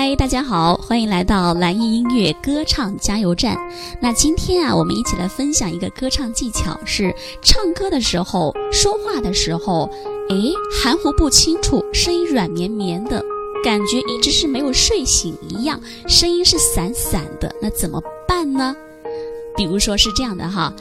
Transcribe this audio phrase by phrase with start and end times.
[0.00, 3.58] 嗨，大家好，欢迎来到蓝音音乐歌唱加油站。
[4.00, 7.12] 那今天啊，我们一起来分享一个歌唱技巧，是
[7.42, 9.90] 唱歌的时候、说话的时候，
[10.30, 13.20] 诶，含糊不清楚，声音软绵绵的，
[13.64, 18.76] 感觉一直是没有睡醒一样，声音是散散的，那怎么办呢？
[19.56, 20.72] 比如说是这样的哈，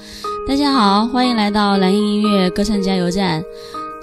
[0.47, 3.43] 大家好，欢迎来到蓝音音乐歌唱加油站。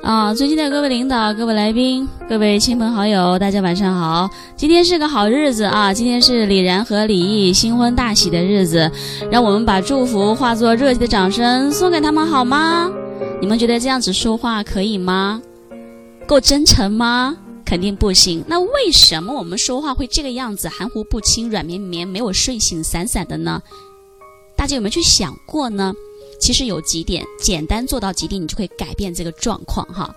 [0.05, 4.29] 啊，尊敬的各位领导、各位来宾、各位亲朋好友，大家晚上好！
[4.55, 8.93] 今天是个好日子啊，今天是李然和李毅新婚大喜的日子，
[9.31, 12.91] 让我们把祝福化作热切的掌声送给他们好吗？
[13.41, 15.41] 你们觉得这样子说话可以吗？
[16.27, 17.35] 够真诚吗？
[17.65, 18.45] 肯定不行。
[18.47, 23.63] 那为什么我们说话会这个样子，含糊不清、软绵绵、没有睡醒、散散的呢？
[24.55, 25.95] 大家有没有去想过呢？
[26.39, 30.15] 其实有几点，简单做到几点，你就可以改变这个状况哈。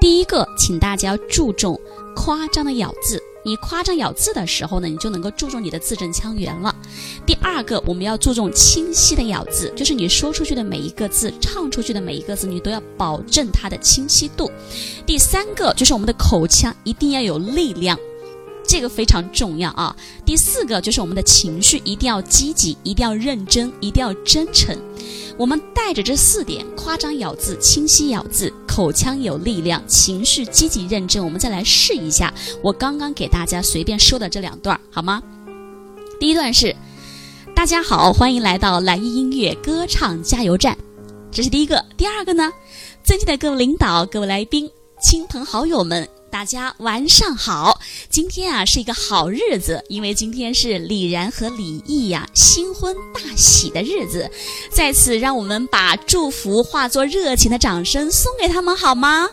[0.00, 1.78] 第一个，请大家注重
[2.14, 3.22] 夸张的咬字。
[3.42, 6.76] 你夸张咬字的时候呢，你就能够注重你的字正腔圆了。
[7.24, 14.50] 第二个，我们要注重清晰的咬字，就是你说出去的每一个字，唱出去的每一个字，你都要保证它的清晰度。
[15.06, 17.98] 第三个，就是我们的口腔一定要有力量。
[18.70, 19.96] 这个非常重要啊！
[20.24, 24.78] 第四个就是我们的情绪一定要积极，一定要认真，一定要真诚。
[25.36, 31.24] 我们带着这四点：夸张咬字、清晰咬字、口腔有力量、情绪积极认真。
[31.24, 32.32] 我们再来试一下
[32.62, 35.20] 我刚刚给大家随便说的这两段，好吗？
[36.20, 36.76] 第一段是：
[37.56, 40.78] 大家好，欢迎来到蓝音音乐歌唱加油站。
[41.32, 41.84] 这是第一个。
[41.96, 42.52] 第二个呢？
[43.02, 44.70] 尊敬的各位领导、各位来宾、
[45.02, 46.08] 亲朋好友们。
[46.30, 54.30] 大家晚上好，今天啊是一个好日子，因为今天是李然和李毅呀新婚大喜的日子，
[54.70, 59.28] 在此让我们把祝福化作热情的掌声送给他们好吗？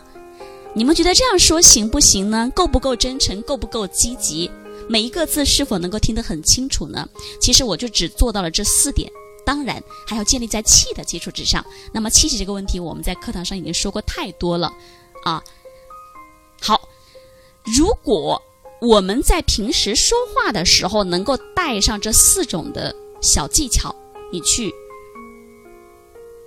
[0.74, 2.50] 你们觉得这样说行不行呢？
[2.54, 3.40] 够不够真诚？
[3.42, 4.50] 够不够积极？
[4.88, 7.08] 每一个字是否能够听得很清楚呢？
[7.40, 9.10] 其实我就只做到了这四点，
[9.46, 11.64] 当然还要建立在气的基础之上。
[11.92, 14.72] 那么气息这个问题，我们在课堂上已经说过太多了
[15.22, 15.42] 啊。
[17.88, 18.40] 如果
[18.82, 23.94] 我们在平时说话的时候能够带上这四种的小技巧，
[24.30, 24.70] 你去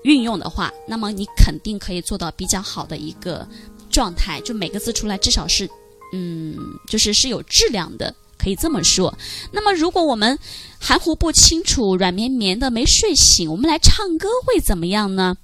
[0.03, 3.47] 运用的话，那么你肯定可以做到比较好的一个
[3.90, 5.68] 状态，就每个字出来至少是，
[6.13, 6.56] 嗯，
[6.88, 9.12] 就是是有质量的，可以这么说。
[9.51, 10.38] 那么如果我们
[10.80, 15.38] 含糊不清楚、软绵绵的没睡醒，我们来唱歌会怎么样呢？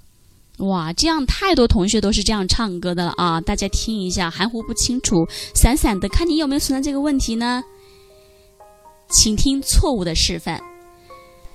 [0.59, 3.39] 哇，这样太多同学都是这样唱歌的了啊！
[3.41, 5.23] 大家听一下，含糊不清楚、
[5.53, 7.63] 散散的，看你有没有存在这个问题呢？
[9.09, 10.59] 请听错误的示范。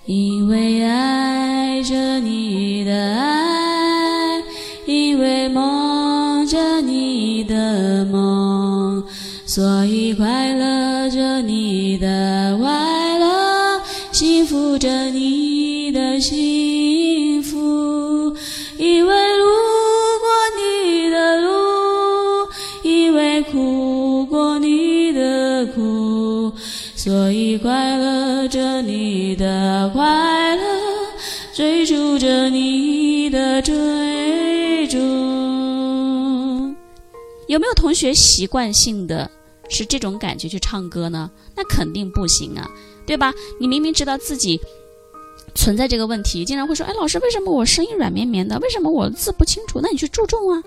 [0.06, 4.42] 因为爱着你的爱，
[4.86, 9.04] 因为梦着你的梦，
[9.46, 13.82] 所以快乐着你的快乐，
[14.12, 17.11] 幸福着你的心
[27.02, 30.62] 所以快乐着你的快乐，
[31.52, 34.96] 追逐着你的追逐。
[37.48, 39.28] 有没有同学习惯性的
[39.68, 41.28] 是这种感觉去唱歌呢？
[41.56, 42.70] 那肯定不行啊，
[43.04, 43.34] 对吧？
[43.58, 44.60] 你明明知道自己。
[45.56, 48.56] 存在这个问题，经常会说：“哎，老师，为什么我声音软绵绵的？
[48.60, 50.62] 为什么我字不清楚？”那你去注重啊。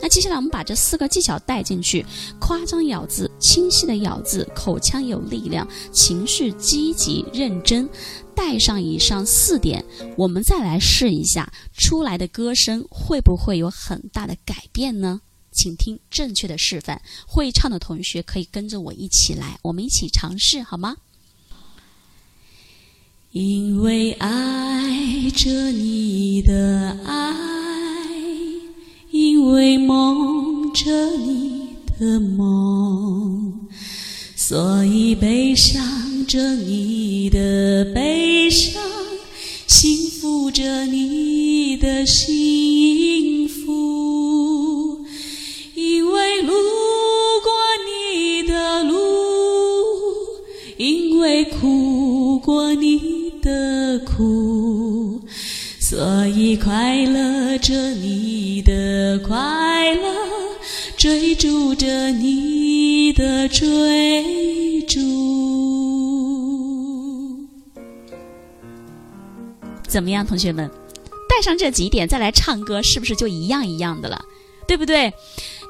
[0.00, 2.04] 那接下来我们把这四个技巧带进去：
[2.38, 7.88] 夸张咬字、清晰的咬字、口腔有力量、情绪积极认真。
[8.34, 9.84] 带上以上四点，
[10.16, 15.20] 我们再来试一下，出来的歌声会不会有很大的改变呢？
[15.50, 17.02] 请听正确的示范。
[17.26, 20.98] 会唱的同学可以跟着我一起来，我们一起尝试好吗？
[23.32, 27.34] 因为爱着你的爱，
[29.10, 31.47] 因为梦着你
[31.98, 33.52] 的梦，
[34.36, 38.82] 所以悲伤着你的悲伤，
[39.66, 42.67] 幸福着你的心。
[57.58, 60.14] 着你的快乐，
[60.96, 64.98] 追逐着你的追逐。
[69.86, 70.70] 怎么样，同学们？
[71.28, 74.24] 带上这几点再来唱歌，是不是就一样一样的了？
[74.66, 75.12] 对不对？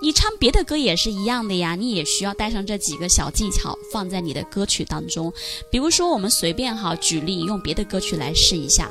[0.01, 5.33] 你唱别的歌也是一样的呀，你也需要带上这几个小技巧放在你的歌曲当中。
[5.71, 8.91] 比如说，我们随便哈举例，用别的歌曲来试一下。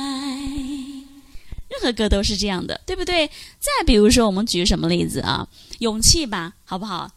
[1.81, 3.25] 任何歌都是这样的，对不对？
[3.59, 5.47] 再比如说，我们举什么例子啊？
[5.79, 7.09] 勇气吧，好不好？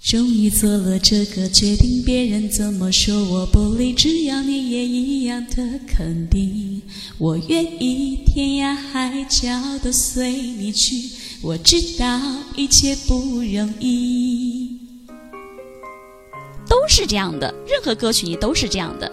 [0.00, 6.82] 终于做了这个决定，别人怎么说我不理，只要你也一样的肯定，
[7.18, 11.10] 我愿意天涯海角都随你去。
[11.42, 12.20] 我知道
[12.54, 14.78] 一切不容易，
[16.68, 19.10] 都是这样的，任何歌曲你都是这样的。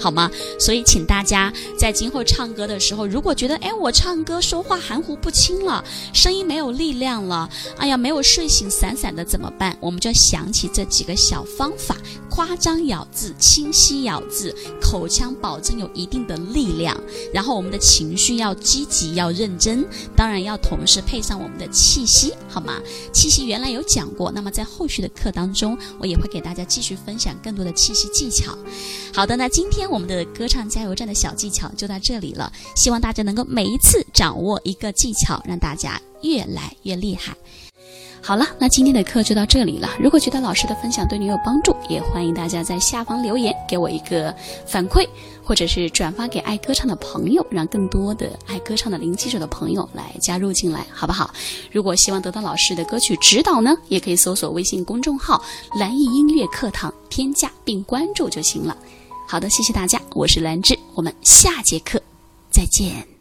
[0.00, 0.30] 好吗？
[0.58, 9.76] 所以，请大家在今后唱歌的时候，如果觉得哎，我唱歌说话含糊不清了，声音没有力量了，哎呀，没有睡醒，散散的怎么办？
[9.80, 11.96] 我们就想起这几个小方法：
[12.28, 16.94] 夸张咬字，清晰咬字，口腔保证有一定的力量。
[17.32, 19.86] 然后，我们的情绪要积极，要认真，
[20.16, 22.80] 当然要同时配上我们的气息，好吗？
[23.12, 28.56] 气息原来有讲过，那么在后续的课当中，我也会给大家继续分享更多的气息技巧。
[29.14, 29.94] 好的，那今天天。
[29.94, 37.32] 我们的歌唱加油站的小技巧就到这里了，希望大家能够每一次掌握一个技巧，让大家越来越厉害。
[38.20, 39.88] 好了，那今天的课就到这里了。
[40.00, 44.34] 如果觉得老师的分享对你有帮助，也欢迎大家在下方留言给我一个
[44.66, 45.06] 反馈，
[45.44, 51.30] 或者是转发给爱歌唱的朋友，让更多的爱歌唱的零基础的朋友来加入进来，好不好？
[51.70, 55.44] 如果希望得到老师的歌曲指导呢，也可以搜索微信公众号
[55.78, 58.76] “蓝艺音乐课堂”，添加并关注就行了。
[59.26, 62.00] 好的，谢谢大家，我是兰芝，我们下节课
[62.50, 63.13] 再见。